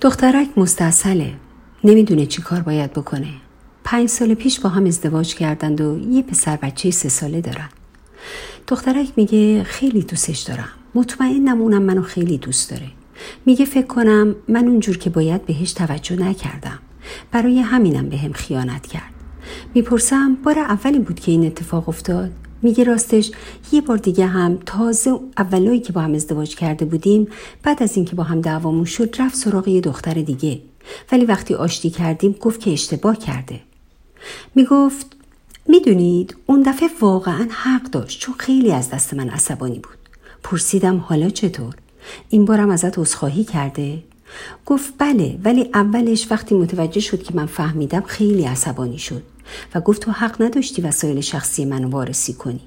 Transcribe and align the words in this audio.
دخترک 0.00 0.48
مستصله 0.56 1.32
نمی‌دونه 1.84 2.26
چی 2.26 2.42
کار 2.42 2.60
باید 2.60 2.92
بکنه. 2.92 3.28
پنج 3.84 4.08
سال 4.08 4.34
پیش 4.34 4.60
با 4.60 4.68
هم 4.68 4.86
ازدواج 4.86 5.34
کردند 5.34 5.80
و 5.80 5.98
یه 6.10 6.22
پسر 6.22 6.56
بچه 6.56 6.90
سه 6.90 7.08
ساله 7.08 7.40
دارن. 7.40 7.68
دخترک 8.66 9.08
میگه 9.16 9.64
خیلی 9.64 10.02
دوستش 10.02 10.38
دارم. 10.38 10.68
مطمئنم 10.94 11.60
اونم 11.60 11.82
منو 11.82 12.02
خیلی 12.02 12.38
دوست 12.38 12.70
داره. 12.70 12.86
میگه 13.46 13.64
فکر 13.64 13.86
کنم 13.86 14.34
من 14.48 14.68
اونجور 14.68 14.98
که 14.98 15.10
باید 15.10 15.46
بهش 15.46 15.72
توجه 15.72 16.16
نکردم. 16.16 16.78
برای 17.32 17.60
همینم 17.60 18.08
به 18.08 18.16
خیانت 18.16 18.86
کرد. 18.86 19.14
می‌پرسم 19.74 20.34
بار 20.34 20.58
اولی 20.58 20.98
بود 20.98 21.20
که 21.20 21.32
این 21.32 21.46
اتفاق 21.46 21.88
افتاد؟ 21.88 22.30
میگه 22.62 22.84
راستش 22.84 23.30
یه 23.72 23.80
بار 23.80 23.96
دیگه 23.96 24.26
هم 24.26 24.58
تازه 24.66 25.20
اولایی 25.38 25.80
که 25.80 25.92
با 25.92 26.00
هم 26.00 26.14
ازدواج 26.14 26.56
کرده 26.56 26.84
بودیم 26.84 27.28
بعد 27.62 27.82
از 27.82 27.96
اینکه 27.96 28.16
با 28.16 28.22
هم 28.22 28.40
دعوامون 28.40 28.84
شد 28.84 29.16
رفت 29.18 29.34
سراغ 29.36 29.68
یه 29.68 29.80
دختر 29.80 30.14
دیگه. 30.14 30.60
ولی 31.12 31.24
وقتی 31.24 31.54
آشتی 31.54 31.90
کردیم 31.90 32.32
گفت 32.40 32.60
که 32.60 32.72
اشتباه 32.72 33.18
کرده. 33.18 33.60
می‌گفت 34.54 35.06
می‌دونید 35.68 36.36
اون 36.46 36.62
دفعه 36.62 36.88
واقعا 37.00 37.48
حق 37.50 37.82
داشت 37.82 38.20
چون 38.20 38.34
خیلی 38.38 38.72
از 38.72 38.90
دست 38.90 39.14
من 39.14 39.28
عصبانی 39.28 39.78
بود. 39.78 39.98
پرسیدم 40.42 40.96
حالا 40.96 41.30
چطور؟ 41.30 41.74
این 42.28 42.44
بارم 42.44 42.70
ازت 42.70 42.98
عذرخواهی 42.98 43.44
کرده؟ 43.44 44.02
گفت 44.66 44.94
بله 44.98 45.38
ولی 45.44 45.70
اولش 45.74 46.26
وقتی 46.30 46.54
متوجه 46.54 47.00
شد 47.00 47.22
که 47.22 47.34
من 47.34 47.46
فهمیدم 47.46 48.00
خیلی 48.00 48.44
عصبانی 48.44 48.98
شد 48.98 49.22
و 49.74 49.80
گفت 49.80 50.02
تو 50.02 50.10
حق 50.10 50.42
نداشتی 50.42 50.82
وسایل 50.82 51.20
شخصی 51.20 51.64
منو 51.64 51.90
وارسی 51.90 52.32
کنی. 52.32 52.60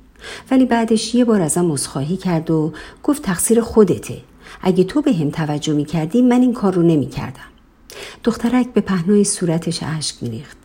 ولی 0.52 0.66
بعدش 0.66 1.16
یه 1.16 1.26
بار 1.26 1.42
ازم 1.42 1.72
عذرخواهی 1.72 2.18
کرد 2.18 2.52
و 2.52 2.74
گفت 3.04 3.22
تقصیر 3.22 3.62
خودته. 3.62 4.18
اگه 4.62 4.84
تو 4.84 5.02
به 5.02 5.14
هم 5.14 5.30
توجه 5.30 5.74
می 5.74 5.86
کردی 5.86 6.22
من 6.22 6.42
این 6.42 6.54
کار 6.54 6.74
رو 6.74 6.82
نمی 6.82 7.08
کردم. 7.08 7.50
دخترک 8.24 8.74
به 8.74 8.82
پهنای 8.82 9.24
صورتش 9.24 9.80
اشک 9.84 10.16
میریخت. 10.22 10.63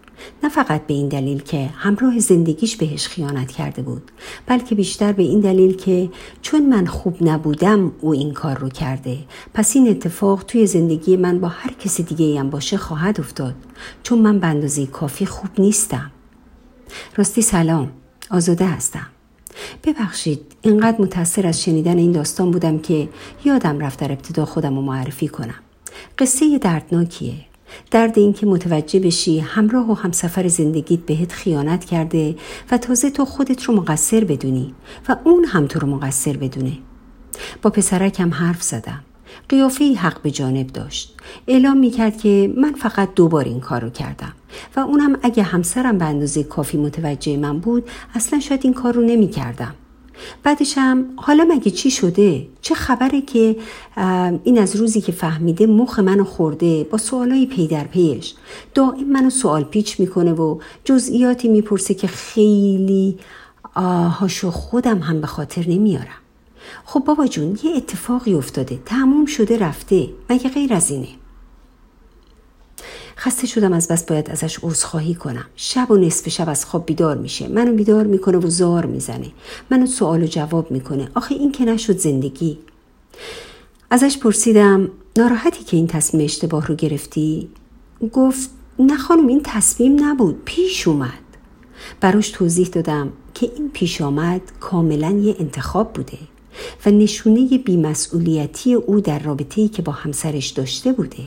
نه 0.48 0.54
فقط 0.54 0.86
به 0.86 0.94
این 0.94 1.08
دلیل 1.08 1.42
که 1.42 1.70
همراه 1.76 2.18
زندگیش 2.18 2.76
بهش 2.76 3.06
خیانت 3.06 3.52
کرده 3.52 3.82
بود 3.82 4.10
بلکه 4.46 4.74
بیشتر 4.74 5.12
به 5.12 5.22
این 5.22 5.40
دلیل 5.40 5.76
که 5.76 6.10
چون 6.42 6.66
من 6.66 6.86
خوب 6.86 7.16
نبودم 7.20 7.92
او 8.00 8.12
این 8.12 8.32
کار 8.32 8.58
رو 8.58 8.68
کرده. 8.68 9.18
پس 9.54 9.76
این 9.76 9.88
اتفاق 9.88 10.42
توی 10.42 10.66
زندگی 10.66 11.16
من 11.16 11.40
با 11.40 11.48
هر 11.48 11.72
کسی 11.72 12.02
دیگه 12.02 12.40
هم 12.40 12.50
باشه 12.50 12.76
خواهد 12.76 13.20
افتاد. 13.20 13.54
چون 14.02 14.18
من 14.18 14.60
به 14.60 14.86
کافی 14.86 15.26
خوب 15.26 15.50
نیستم. 15.58 16.10
راستی 17.16 17.42
سلام. 17.42 17.90
آزاده 18.30 18.66
هستم. 18.66 19.06
ببخشید 19.84 20.40
اینقدر 20.62 21.00
متاثر 21.00 21.46
از 21.46 21.62
شنیدن 21.62 21.98
این 21.98 22.12
داستان 22.12 22.50
بودم 22.50 22.78
که 22.78 23.08
یادم 23.44 23.78
رفت 23.78 24.00
در 24.00 24.12
ابتدا 24.12 24.44
خودم 24.44 24.76
رو 24.76 24.82
معرفی 24.82 25.28
کنم. 25.28 25.60
قصه 26.18 26.58
دردناکیه. 26.58 27.48
درد 27.90 28.18
این 28.18 28.32
که 28.32 28.46
متوجه 28.46 29.00
بشی 29.00 29.38
همراه 29.38 29.90
و 29.90 29.94
همسفر 29.94 30.48
زندگیت 30.48 31.00
بهت 31.00 31.32
خیانت 31.32 31.84
کرده 31.84 32.36
و 32.70 32.78
تازه 32.78 33.10
تو 33.10 33.24
خودت 33.24 33.62
رو 33.62 33.74
مقصر 33.74 34.24
بدونی 34.24 34.74
و 35.08 35.16
اون 35.24 35.44
هم 35.44 35.66
تو 35.66 35.78
رو 35.78 35.88
مقصر 35.88 36.36
بدونه. 36.36 36.72
با 37.62 37.70
پسرکم 37.70 38.34
حرف 38.34 38.62
زدم. 38.62 39.04
قیافه 39.48 39.84
حق 39.84 40.22
به 40.22 40.30
جانب 40.30 40.66
داشت. 40.66 41.16
اعلام 41.46 41.76
می‌کرد 41.76 42.18
که 42.18 42.54
من 42.56 42.72
فقط 42.72 43.14
دوبار 43.14 43.44
این 43.44 43.60
کار 43.60 43.80
رو 43.80 43.90
کردم 43.90 44.32
و 44.76 44.80
اونم 44.80 45.18
اگه 45.22 45.42
همسرم 45.42 45.98
به 45.98 46.04
اندازه 46.04 46.42
کافی 46.42 46.78
متوجه 46.78 47.36
من 47.36 47.58
بود 47.58 47.90
اصلا 48.14 48.40
شاید 48.40 48.60
این 48.64 48.74
کار 48.74 48.94
رو 48.94 49.02
نمی 49.02 49.28
کردم. 50.28 50.40
بعدشم 50.42 51.04
حالا 51.16 51.44
مگه 51.44 51.70
چی 51.70 51.90
شده؟ 51.90 52.46
چه 52.60 52.74
خبره 52.74 53.20
که 53.20 53.56
این 54.44 54.58
از 54.58 54.76
روزی 54.76 55.00
که 55.00 55.12
فهمیده 55.12 55.66
مخ 55.66 55.98
منو 55.98 56.24
خورده 56.24 56.84
با 56.84 56.98
سوالای 56.98 57.46
پی 57.46 57.66
در 57.66 57.84
پیش 57.84 58.34
دائم 58.74 59.04
منو 59.12 59.30
سوال 59.30 59.64
پیچ 59.64 60.00
می‌کنه 60.00 60.32
و 60.32 60.58
جزئیاتی 60.84 61.48
می‌پرسه 61.48 61.94
که 61.94 62.06
خیلی 62.06 63.18
هاشو 64.20 64.50
خودم 64.50 64.98
هم 64.98 65.20
به 65.20 65.26
خاطر 65.26 65.68
نمیارم 65.68 66.18
خب 66.84 67.00
بابا 67.00 67.26
جون 67.26 67.58
یه 67.62 67.76
اتفاقی 67.76 68.34
افتاده 68.34 68.78
تموم 68.86 69.26
شده 69.26 69.58
رفته 69.58 70.08
مگه 70.30 70.50
غیر 70.50 70.74
از 70.74 70.90
اینه 70.90 71.08
خسته 73.18 73.46
شدم 73.46 73.72
از 73.72 73.88
بس 73.88 74.04
باید 74.04 74.30
ازش 74.30 74.58
عذرخواهی 74.62 75.14
کنم. 75.14 75.44
شب 75.56 75.90
و 75.90 75.96
نصف 75.96 76.28
شب 76.28 76.48
از 76.48 76.64
خواب 76.64 76.86
بیدار 76.86 77.16
میشه. 77.16 77.48
منو 77.48 77.72
بیدار 77.72 78.06
می‌کنه 78.06 78.38
و 78.38 78.50
زار 78.50 78.86
می‌زنه. 78.86 79.30
منو 79.70 79.86
سوال 79.86 80.22
و 80.22 80.26
جواب 80.26 80.70
می‌کنه. 80.70 81.08
آخه 81.14 81.34
این 81.34 81.52
که 81.52 81.64
نشد 81.64 81.98
زندگی. 81.98 82.58
ازش 83.90 84.18
پرسیدم 84.18 84.90
ناراحتی 85.16 85.64
که 85.64 85.76
این 85.76 85.86
تصمیم 85.86 86.24
اشتباه 86.24 86.66
رو 86.66 86.74
گرفتی؟ 86.74 87.48
گفت 88.12 88.50
نه 88.78 88.96
خانم 88.96 89.26
این 89.26 89.40
تصمیم 89.44 90.04
نبود. 90.04 90.42
پیش 90.44 90.88
اومد. 90.88 91.12
براش 92.00 92.30
توضیح 92.30 92.66
دادم 92.66 93.12
که 93.34 93.50
این 93.56 93.70
پیش 93.70 94.00
آمد 94.00 94.40
کاملا 94.60 95.10
یه 95.10 95.36
انتخاب 95.38 95.92
بوده 95.92 96.18
و 96.86 96.90
نشونه 96.90 97.58
بیمسئولیتی 97.58 98.74
او 98.74 99.00
در 99.00 99.18
رابطه‌ای 99.18 99.68
که 99.68 99.82
با 99.82 99.92
همسرش 99.92 100.48
داشته 100.48 100.92
بوده. 100.92 101.24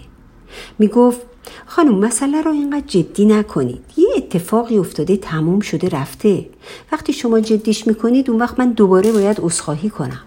می 0.79 0.87
گفت 0.87 1.21
خانم 1.65 1.95
مسئله 1.95 2.41
رو 2.41 2.51
اینقدر 2.51 2.87
جدی 2.87 3.25
نکنید. 3.25 3.81
یه 3.97 4.07
اتفاقی 4.17 4.77
افتاده 4.77 5.17
تموم 5.17 5.59
شده 5.59 5.89
رفته. 5.89 6.49
وقتی 6.91 7.13
شما 7.13 7.39
جدیش 7.39 7.87
می‌کنید 7.87 8.29
اون 8.29 8.39
وقت 8.39 8.59
من 8.59 8.71
دوباره 8.71 9.11
باید 9.11 9.41
اصخاهی 9.41 9.89
کنم. 9.89 10.21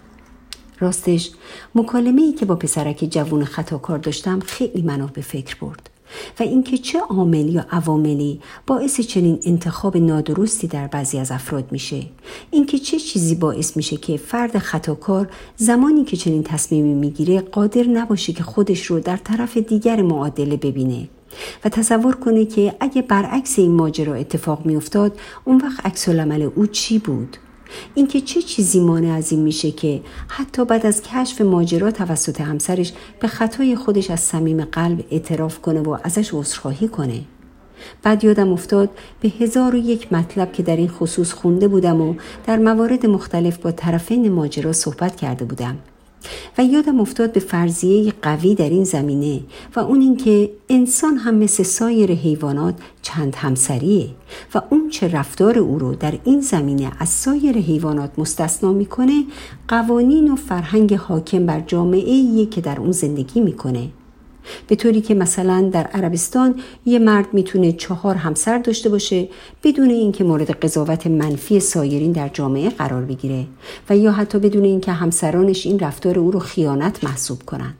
راستش 0.79 1.31
مکالمه 1.75 2.21
ای 2.21 2.33
که 2.33 2.45
با 2.45 2.55
پسرک 2.55 3.07
جوون 3.11 3.45
خطاکار 3.45 3.97
داشتم 3.97 4.39
خیلی 4.39 4.81
منو 4.81 5.07
به 5.07 5.21
فکر 5.21 5.55
برد. 5.61 5.89
و 6.39 6.43
اینکه 6.43 6.77
چه 6.77 6.99
عاملی 6.99 7.51
یا 7.51 7.65
عواملی 7.71 8.39
باعث 8.67 9.01
چنین 9.01 9.39
انتخاب 9.45 9.97
نادرستی 9.97 10.67
در 10.67 10.87
بعضی 10.87 11.17
از 11.17 11.31
افراد 11.31 11.71
میشه. 11.71 12.03
اینکه 12.51 12.79
چه 12.79 12.99
چیزی 12.99 13.35
باعث 13.35 13.77
میشه 13.77 13.97
که 13.97 14.17
فرد 14.17 14.57
خطاکار 14.57 15.29
زمانی 15.55 16.03
که 16.03 16.17
چنین 16.17 16.43
تصمیمی 16.43 16.93
می‌گیره 16.93 17.41
قادر 17.41 17.83
نباشه 17.83 18.33
که 18.33 18.43
خودش 18.43 18.85
رو 18.85 18.99
در 18.99 19.17
طرف 19.17 19.57
دیگر 19.57 20.01
معادله 20.01 20.57
ببینه 20.57 21.09
و 21.65 21.69
تصور 21.69 22.15
کنه 22.15 22.45
که 22.45 22.75
اگه 22.79 23.01
برعکس 23.01 23.59
این 23.59 23.71
ماجرا 23.71 24.15
اتفاق 24.15 24.65
میافتاد 24.65 25.19
اون 25.45 25.61
وقت 25.61 25.85
عکس 25.85 26.09
او 26.55 26.67
چی 26.67 26.99
بود؟ 26.99 27.37
اینکه 27.95 28.21
چه 28.21 28.41
چیزی 28.41 28.79
مانع 28.79 29.13
از 29.13 29.31
این 29.31 29.41
میشه 29.41 29.71
که 29.71 30.01
حتی 30.27 30.65
بعد 30.65 30.85
از 30.85 31.01
کشف 31.01 31.41
ماجرا 31.41 31.91
توسط 31.91 32.41
همسرش 32.41 32.93
به 33.19 33.27
خطای 33.27 33.75
خودش 33.75 34.11
از 34.11 34.19
صمیم 34.19 34.65
قلب 34.65 35.03
اعتراف 35.11 35.61
کنه 35.61 35.81
و 35.81 35.97
ازش 36.03 36.33
عذرخواهی 36.33 36.87
کنه. 36.87 37.21
بعد 38.03 38.23
یادم 38.23 38.53
افتاد 38.53 38.89
به 39.21 39.29
هزار 39.29 39.75
و 39.75 39.77
یک 39.77 40.13
مطلب 40.13 40.51
که 40.51 40.63
در 40.63 40.75
این 40.75 40.87
خصوص 40.87 41.33
خونده 41.33 41.67
بودم 41.67 42.01
و 42.01 42.15
در 42.47 42.57
موارد 42.57 43.05
مختلف 43.05 43.57
با 43.57 43.71
طرفین 43.71 44.31
ماجرا 44.31 44.73
صحبت 44.73 45.15
کرده 45.15 45.45
بودم. 45.45 45.77
و 46.57 46.63
یادم 46.63 46.99
افتاد 46.99 47.31
به 47.31 47.39
فرضیه 47.39 48.13
قوی 48.21 48.55
در 48.55 48.69
این 48.69 48.83
زمینه 48.83 49.39
و 49.75 49.79
اون 49.79 50.01
اینکه 50.01 50.51
انسان 50.69 51.17
هم 51.17 51.35
مثل 51.35 51.63
سایر 51.63 52.11
حیوانات 52.11 52.75
چند 53.01 53.35
همسریه 53.35 54.09
و 54.55 54.61
اون 54.69 54.89
چه 54.89 55.07
رفتار 55.07 55.59
او 55.59 55.79
رو 55.79 55.95
در 55.95 56.13
این 56.23 56.41
زمینه 56.41 56.91
از 56.99 57.09
سایر 57.09 57.57
حیوانات 57.57 58.19
مستثنا 58.19 58.73
می‌کنه 58.73 59.23
قوانین 59.67 60.31
و 60.31 60.35
فرهنگ 60.35 60.93
حاکم 60.93 61.45
بر 61.45 61.59
جامعه 61.59 62.45
که 62.45 62.61
در 62.61 62.79
اون 62.79 62.91
زندگی 62.91 63.41
می‌کنه. 63.41 63.89
به 64.67 64.75
طوری 64.75 65.01
که 65.01 65.13
مثلا 65.15 65.69
در 65.73 65.83
عربستان 65.83 66.55
یه 66.85 66.99
مرد 66.99 67.33
می‌تونه 67.33 67.71
چهار 67.71 68.15
همسر 68.15 68.57
داشته 68.57 68.89
باشه 68.89 69.27
بدون 69.63 69.89
اینکه 69.89 70.23
مورد 70.23 70.51
قضاوت 70.51 71.07
منفی 71.07 71.59
سایرین 71.59 72.11
در 72.11 72.29
جامعه 72.29 72.69
قرار 72.69 73.01
بگیره 73.01 73.45
و 73.89 73.97
یا 73.97 74.11
حتی 74.11 74.39
بدون 74.39 74.63
اینکه 74.63 74.91
همسرانش 74.91 75.65
این 75.65 75.79
رفتار 75.79 76.19
او 76.19 76.31
رو 76.31 76.39
خیانت 76.39 77.03
محسوب 77.03 77.43
کنن. 77.43 77.73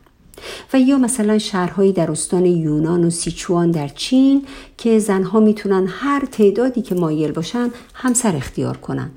و 0.74 0.80
یا 0.80 0.98
مثلا 0.98 1.38
شهرهایی 1.38 1.92
در 1.92 2.12
استان 2.12 2.46
یونان 2.46 3.04
و 3.04 3.10
سیچوان 3.10 3.72
در 3.72 3.88
چین 3.88 4.46
که 4.78 5.00
زنها 5.00 5.40
می‌تونن 5.40 5.88
هر 5.90 6.26
تعدادی 6.32 6.82
که 6.82 6.96
مایل 6.96 7.32
باشن 7.32 7.70
همسر 7.94 8.36
اختیار 8.36 8.78
کنن. 8.78 9.10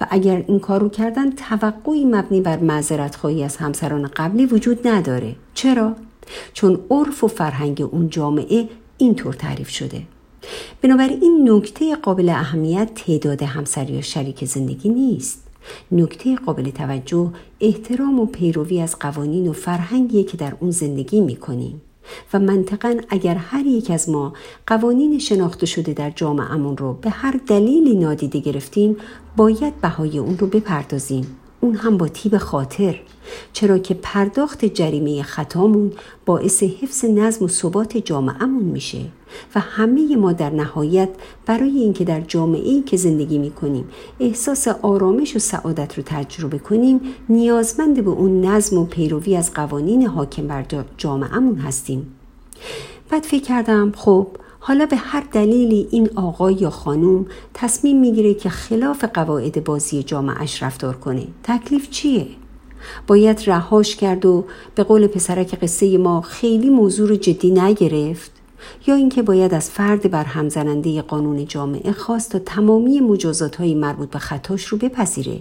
و 0.00 0.06
اگر 0.10 0.44
این 0.48 0.58
کارو 0.58 0.88
کردن 0.88 1.30
توقعی 1.30 2.04
مبنی 2.04 2.40
بر 2.40 2.58
معذرت 2.58 3.16
خواهی 3.16 3.44
از 3.44 3.56
همسران 3.56 4.10
قبلی 4.16 4.46
وجود 4.46 4.88
نداره. 4.88 5.36
چرا؟ 5.54 5.96
چون 6.52 6.78
عرف 6.90 7.24
و 7.24 7.28
فرهنگ 7.28 7.88
اون 7.92 8.10
جامعه 8.10 8.68
اینطور 8.98 9.34
تعریف 9.34 9.68
شده. 9.68 10.02
بنابراین 10.82 11.22
این 11.22 11.50
نکته 11.50 11.96
قابل 11.96 12.28
اهمیت 12.28 12.90
تعداد 12.94 13.42
همسر 13.42 13.90
یا 13.90 14.00
شریک 14.00 14.44
زندگی 14.44 14.88
نیست. 14.88 15.42
نکته 15.92 16.36
قابل 16.36 16.70
توجه 16.70 17.30
احترام 17.60 18.20
و 18.20 18.26
پیروی 18.26 18.80
از 18.80 18.98
قوانین 18.98 19.48
و 19.48 19.52
فرهنگی 19.52 20.24
که 20.24 20.36
در 20.36 20.56
اون 20.60 20.70
زندگی 20.70 21.20
می‌کنیم. 21.20 21.80
و 22.32 22.38
منطقا 22.38 22.96
اگر 23.08 23.34
هر 23.34 23.66
یک 23.66 23.90
از 23.90 24.08
ما 24.08 24.32
قوانین 24.66 25.18
شناخته 25.18 25.66
شده 25.66 25.92
در 25.92 26.10
جامعهمون 26.10 26.76
رو 26.76 26.92
به 26.92 27.10
هر 27.10 27.40
دلیلی 27.46 27.94
نادیده 27.96 28.38
گرفتیم 28.38 28.96
باید 29.36 29.80
بهای 29.80 30.18
اون 30.18 30.38
رو 30.38 30.46
بپردازیم. 30.46 31.36
اون 31.60 31.74
هم 31.74 31.96
با 31.96 32.08
تیب 32.08 32.38
خاطر 32.38 33.00
چرا 33.52 33.78
که 33.78 33.94
پرداخت 33.94 34.64
جریمه 34.64 35.22
خطامون 35.22 35.92
باعث 36.26 36.62
حفظ 36.62 37.04
نظم 37.04 37.44
و 37.44 37.48
ثبات 37.48 37.96
جامعهمون 37.96 38.64
میشه 38.64 38.98
و 39.54 39.60
همه 39.60 40.16
ما 40.16 40.32
در 40.32 40.50
نهایت 40.50 41.08
برای 41.46 41.78
اینکه 41.78 42.04
در 42.04 42.20
جامعه 42.20 42.68
ای 42.68 42.82
که 42.82 42.96
زندگی 42.96 43.38
می‌کنیم 43.38 43.88
احساس 44.20 44.68
آرامش 44.68 45.36
و 45.36 45.38
سعادت 45.38 45.98
رو 45.98 46.02
تجربه 46.06 46.58
کنیم 46.58 47.00
نیازمند 47.28 48.04
به 48.04 48.10
اون 48.10 48.44
نظم 48.44 48.78
و 48.78 48.84
پیروی 48.84 49.36
از 49.36 49.54
قوانین 49.54 50.06
حاکم 50.06 50.46
بر 50.46 50.66
جامعهمون 50.96 51.56
هستیم. 51.56 52.16
بعد 53.10 53.22
فکر 53.22 53.42
کردم 53.42 53.92
خب 53.96 54.26
حالا 54.66 54.86
به 54.86 54.96
هر 54.96 55.24
دلیلی 55.32 55.88
این 55.90 56.10
آقای 56.14 56.54
یا 56.54 56.70
خانوم 56.70 57.26
تصمیم 57.54 58.00
می‌گیره 58.00 58.34
که 58.34 58.48
خلاف 58.48 59.04
قواعد 59.04 59.64
بازی 59.64 60.02
جامعهش 60.02 60.62
رفتار 60.62 60.96
کنه. 60.96 61.26
تکلیف 61.42 61.90
چیه؟ 61.90 62.26
باید 63.06 63.42
رهاش 63.46 63.96
کرد 63.96 64.26
و 64.26 64.44
به 64.74 64.82
قول 64.82 65.06
پسرک 65.06 65.54
قصه 65.54 65.98
ما 65.98 66.20
خیلی 66.20 66.70
موضوع 66.70 67.08
رو 67.08 67.16
جدی 67.16 67.50
نگرفت؟ 67.50 68.32
یا 68.86 68.94
اینکه 68.94 69.22
باید 69.22 69.54
از 69.54 69.70
فرد 69.70 70.10
بر 70.10 70.24
همزننده 70.24 71.02
قانون 71.02 71.44
جامعه 71.44 71.92
خواست 71.92 72.32
تا 72.32 72.38
تمامی 72.38 73.00
مجازات 73.00 73.56
های 73.56 73.74
مربوط 73.74 74.10
به 74.10 74.18
خطاش 74.18 74.64
رو 74.66 74.78
بپذیره 74.78 75.38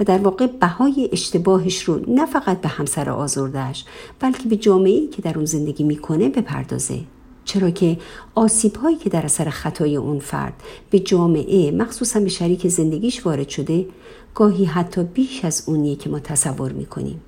و 0.00 0.04
در 0.04 0.18
واقع 0.18 0.46
بهای 0.46 1.08
اشتباهش 1.12 1.82
رو 1.82 2.00
نه 2.08 2.26
فقط 2.26 2.60
به 2.60 2.68
همسر 2.68 3.10
آزردش 3.10 3.84
بلکه 4.20 4.48
به 4.48 4.56
جامعه 4.56 5.08
که 5.08 5.22
در 5.22 5.36
اون 5.36 5.44
زندگی 5.44 5.84
می‌کنه 5.84 6.28
بپردازه. 6.28 7.00
چرا 7.46 7.70
که 7.70 7.98
آسیب 8.34 8.76
هایی 8.76 8.96
که 8.96 9.10
در 9.10 9.24
اثر 9.24 9.50
خطای 9.50 9.96
اون 9.96 10.18
فرد 10.18 10.52
به 10.90 10.98
جامعه 10.98 11.70
مخصوصا 11.70 12.20
به 12.20 12.28
شریک 12.28 12.68
زندگیش 12.68 13.26
وارد 13.26 13.48
شده 13.48 13.86
گاهی 14.34 14.64
حتی 14.64 15.02
بیش 15.02 15.44
از 15.44 15.62
اونیه 15.66 15.96
که 15.96 16.10
ما 16.10 16.18
تصور 16.18 16.72
می‌کنیم. 16.72 17.20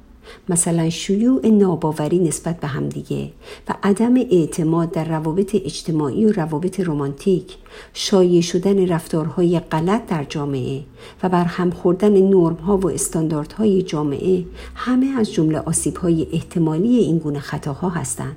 مثلا 0.48 0.90
شیوع 0.90 1.46
ناباوری 1.46 2.18
نسبت 2.18 2.60
به 2.60 2.66
همدیگه 2.66 3.30
و 3.68 3.74
عدم 3.82 4.16
اعتماد 4.16 4.90
در 4.90 5.04
روابط 5.04 5.54
اجتماعی 5.54 6.26
و 6.26 6.32
روابط 6.32 6.80
رمانتیک 6.80 7.56
شایع 7.94 8.40
شدن 8.40 8.88
رفتارهای 8.88 9.60
غلط 9.60 10.06
در 10.06 10.24
جامعه 10.24 10.82
و 11.22 11.28
بر 11.28 11.44
هم 11.44 11.70
خوردن 11.70 12.12
نرمها 12.12 12.76
و 12.76 12.90
استانداردهای 12.90 13.82
جامعه 13.82 14.44
همه 14.74 15.06
از 15.18 15.32
جمله 15.32 15.58
آسیبهای 15.58 16.26
احتمالی 16.32 16.96
این 16.96 17.18
گونه 17.18 17.38
خطاها 17.38 17.88
هستند. 17.88 18.36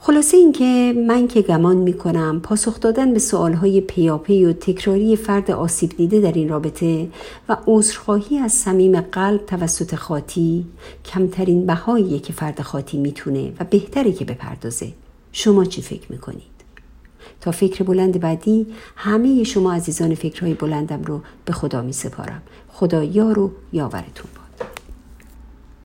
خلاصه 0.00 0.36
اینکه 0.36 0.94
من 1.08 1.28
که 1.28 1.42
گمان 1.42 1.76
می 1.76 1.92
کنم 1.92 2.40
پاسخ 2.40 2.80
دادن 2.80 3.12
به 3.12 3.18
سوالهای 3.18 3.80
پیاپی 3.80 4.44
و 4.44 4.52
تکراری 4.52 5.16
فرد 5.16 5.50
آسیب 5.50 5.96
دیده 5.96 6.20
در 6.20 6.32
این 6.32 6.48
رابطه 6.48 7.08
و 7.48 7.56
عذرخواهی 7.66 8.38
از 8.38 8.52
صمیم 8.52 9.00
قلب 9.00 9.46
توسط 9.46 9.94
خاطی 9.94 10.66
کمترین 11.04 11.66
بهاییه 11.66 12.18
که 12.18 12.32
فرد 12.32 12.60
خاطی 12.60 12.98
می‌تونه 12.98 13.52
و 13.60 13.64
بهتره 13.64 14.12
که 14.12 14.24
بپردازه. 14.24 14.92
شما 15.32 15.64
چی 15.64 15.82
فکر 15.82 16.12
می‌کنید؟ 16.12 16.58
تا 17.40 17.50
فکر 17.50 17.84
بلند 17.84 18.20
بعدی 18.20 18.66
همه 18.96 19.44
شما 19.44 19.72
عزیزان 19.72 20.14
فکرهای 20.14 20.54
بلندم 20.54 21.02
رو 21.02 21.20
به 21.44 21.52
خدا 21.52 21.82
می 21.82 21.92
سپارم 21.92 22.42
خدا 22.68 23.04
یار 23.04 23.38
و 23.38 23.50
یاورتون 23.72 24.30